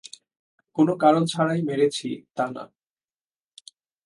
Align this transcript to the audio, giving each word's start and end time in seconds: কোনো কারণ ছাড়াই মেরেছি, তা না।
কোনো 0.77 0.93
কারণ 0.95 1.23
ছাড়াই 1.25 1.61
মেরেছি, 1.61 2.09
তা 2.35 2.45
না। 2.51 2.63